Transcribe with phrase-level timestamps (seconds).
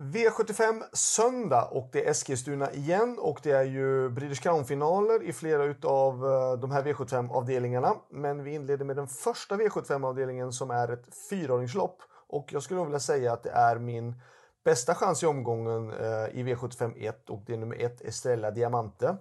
[0.00, 5.74] V75 söndag och det är Eskilstuna igen och det är ju British Crown-finaler i flera
[5.82, 7.94] av eh, de här V75-avdelningarna.
[8.10, 13.00] Men vi inleder med den första V75-avdelningen som är ett fyraåringslopp och jag skulle vilja
[13.00, 14.20] säga att det är min
[14.64, 19.16] bästa chans i omgången eh, i V75 1 och det är nummer 1 Estrella Diamante.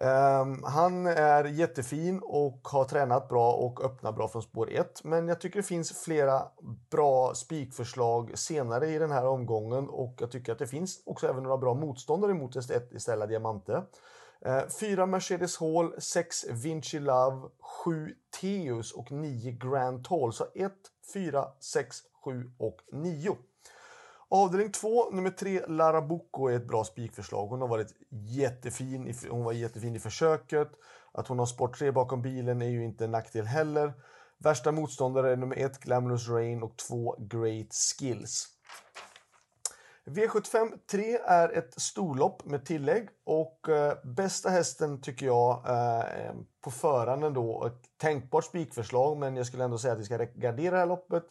[0.00, 5.04] Um, han är jättefin och har tränat bra och öppnar bra från spår 1.
[5.04, 6.42] Men jag tycker det finns flera
[6.90, 11.42] bra spikförslag senare i den här omgången och jag tycker att det finns också även
[11.42, 13.82] några bra motståndare mot ett Estella Diamante.
[14.44, 17.48] Ehm, uh, 4 Mercedes Hall, 6 Vinci Love,
[17.84, 20.32] 7 Teus och 9 Grand Tall.
[20.32, 20.72] Så 1,
[21.14, 23.36] 4, 6, 7 och 9.
[24.30, 27.46] Avdelning 2, nummer 3, Lara Bucco är ett bra spikförslag.
[27.46, 30.68] Hon har varit jättefin, hon var jättefin i försöket.
[31.12, 33.92] Att hon har sport 3 bakom bilen är ju inte en nackdel heller.
[34.38, 38.46] Värsta motståndare är nummer 1, Glamorous Rain och 2, Great Skills.
[40.04, 46.70] V75 3 är ett storlopp med tillägg och eh, bästa hästen tycker jag eh, på
[46.70, 50.78] förhand ändå ett tänkbart spikförslag men jag skulle ändå säga att vi ska gardera det
[50.78, 51.24] här loppet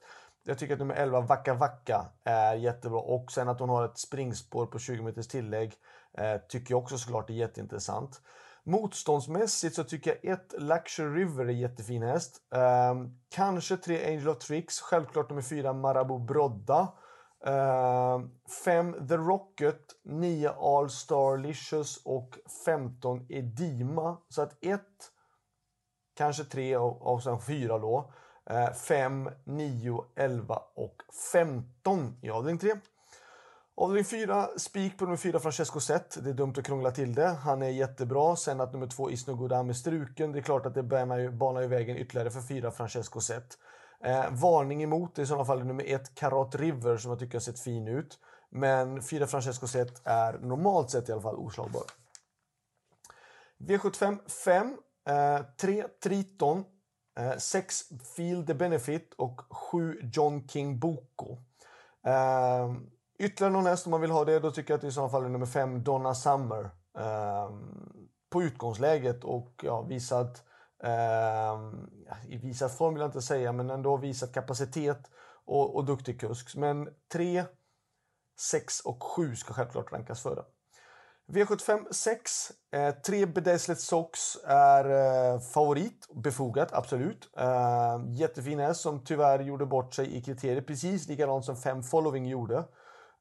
[0.47, 2.99] jag tycker att nummer 11, Vacka Vacka, är jättebra.
[2.99, 5.73] Och sen att hon har ett springspår på 20 meters tillägg
[6.17, 8.21] eh, tycker jag också såklart är jätteintressant.
[8.63, 12.41] Motståndsmässigt så tycker jag ett Luxury River är jättefin häst.
[12.53, 12.95] Eh,
[13.29, 16.93] kanske tre Angel of Tricks, självklart nummer 4 Marabou Brodda.
[18.63, 24.17] 5 eh, The Rocket, 9 All Starlicious och 15 Edima.
[24.29, 24.81] Så att 1,
[26.17, 28.13] kanske 3 och, och sen 4 då.
[28.87, 30.95] 5, 9, 11 och
[31.31, 32.71] 15 i avdelning 3.
[33.75, 36.23] Avdelning 4, spik på nummer 4 Francesco Zet.
[36.23, 37.27] Det är dumt att krångla till det.
[37.27, 38.35] Han är jättebra.
[38.35, 40.31] Sen att nummer 2 Isno Godam är struken.
[40.31, 43.57] Det är klart att det banar ju, banar ju vägen ytterligare för 4 Francesco Zet.
[44.03, 47.39] Eh, varning emot är i sådana fall nummer 1 Karat River som jag tycker har
[47.39, 48.19] sett fin ut.
[48.49, 51.83] Men 4 Francesco Zet är normalt sett i alla fall oslagbar.
[53.57, 54.77] V75 5.
[55.57, 56.63] 3 Triton
[57.17, 57.83] Eh, 6
[58.15, 61.37] Feel the Benefit och 7 John King Boko.
[62.07, 62.77] Uh,
[63.19, 65.09] ytterligare någon häst om man vill ha det, då tycker jag att det i så
[65.09, 66.63] fall är nummer 5 Donna Summer.
[66.97, 67.57] Uh,
[68.29, 70.43] på utgångsläget och ja, visat
[70.83, 71.73] uh,
[72.27, 75.11] i visad form vill jag inte säga, men ändå visat kapacitet
[75.45, 76.55] och, och duktig kusk.
[76.55, 77.43] Men 3,
[78.39, 80.43] 6 och 7 ska självklart rankas före.
[81.33, 82.51] V75 6.
[82.71, 86.07] Eh, tre Bedazzled Sox är eh, favorit.
[86.15, 87.29] Befogat, absolut.
[87.37, 90.61] Eh, jättefin häst som tyvärr gjorde bort sig i kriterier.
[90.61, 92.57] Precis likadant som 5 Following gjorde.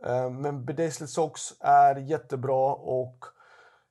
[0.06, 3.24] Eh, men Bedazzled Sox är jättebra och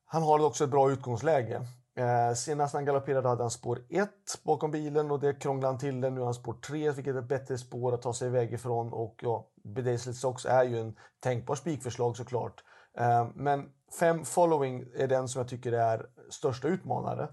[0.06, 1.62] han har också ett bra utgångsläge.
[1.98, 4.10] Eh, senast han galopperade hade han spår 1
[4.44, 6.10] bakom bilen och det krånglade han till det.
[6.10, 8.94] Nu har han spår 3 vilket är ett bättre spår att ta sig iväg ifrån.
[8.94, 12.64] Och ja, Bedazzled Sox är ju en tänkbar spikförslag såklart.
[12.98, 13.70] Eh, men
[14.00, 17.30] Fem following är den som jag tycker är största utmanare.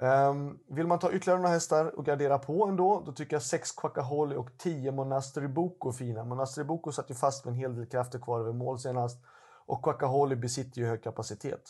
[0.00, 3.72] Um, vill man ta ytterligare några hästar och gardera på ändå, då tycker jag 6
[3.72, 6.24] Quackaholi och 10 Monastery Boko fina.
[6.24, 9.24] Monastery Boko satt ju fast med en hel del krafter kvar över mål senast
[9.66, 11.62] och Quackaholi besitter ju hög kapacitet.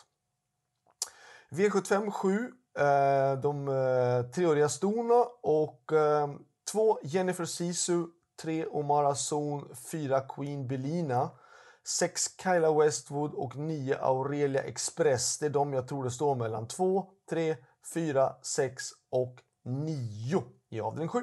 [1.51, 6.39] V75 7, eh, de uh, treåriga stona och ehm,
[6.73, 8.07] 2 Jennifer Sisu,
[8.43, 11.31] 3 Omara Zon, 4 Queen Belina.
[11.87, 15.39] 6 Kyla Westwood och 9 Aurelia Express.
[15.39, 17.57] Det är de jag tror det står mellan 2, 3,
[17.95, 21.23] 4, 6 och 9 i avdelning 7.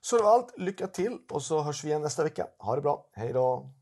[0.00, 0.58] Så det var allt.
[0.58, 2.46] Lycka till och så hörs vi igen nästa vecka.
[2.58, 3.06] Ha det bra.
[3.12, 3.79] Hej då!